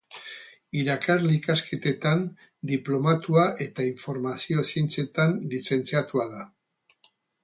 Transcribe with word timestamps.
Irakasle 0.83 1.33
ikasketetan 1.33 2.23
diplomatua 2.71 3.43
eta 3.65 3.85
informazio 3.89 4.65
zientzietan 4.71 5.37
lizentziatua 5.53 6.27
da. 6.33 6.41